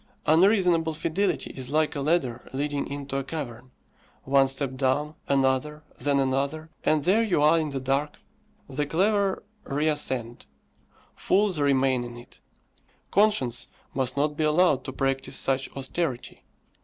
Unreasonable 0.25 0.95
fidelity 0.95 1.51
is 1.51 1.69
like 1.69 1.95
a 1.95 2.01
ladder 2.01 2.41
leading 2.53 2.87
into 2.87 3.17
a 3.17 3.23
cavern 3.23 3.69
one 4.23 4.47
step 4.47 4.73
down, 4.73 5.13
another, 5.27 5.83
then 5.99 6.19
another, 6.19 6.71
and 6.83 7.03
there 7.03 7.21
you 7.21 7.39
are 7.39 7.59
in 7.59 7.69
the 7.69 7.79
dark. 7.79 8.19
The 8.67 8.87
clever 8.87 9.43
reascend; 9.63 10.47
fools 11.13 11.59
remain 11.59 12.03
in 12.03 12.17
it. 12.17 12.41
Conscience 13.11 13.67
must 13.93 14.17
not 14.17 14.35
be 14.35 14.43
allowed 14.43 14.85
to 14.85 14.91
practise 14.91 15.35
such 15.35 15.69
austerity. 15.75 16.45